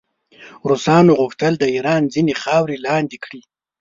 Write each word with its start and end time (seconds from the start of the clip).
روسانو 0.69 1.11
غوښتل 1.21 1.53
د 1.59 1.63
ایران 1.75 2.01
ځینې 2.13 2.33
خاورې 2.41 2.77
لاندې 2.87 3.17
کړي. 3.23 3.41